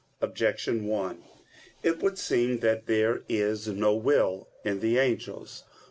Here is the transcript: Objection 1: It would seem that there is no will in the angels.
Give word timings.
Objection 0.19 0.87
1: 0.87 1.23
It 1.83 2.01
would 2.01 2.17
seem 2.17 2.57
that 2.61 2.87
there 2.87 3.21
is 3.29 3.67
no 3.67 3.93
will 3.93 4.47
in 4.65 4.79
the 4.79 4.97
angels. 4.97 5.63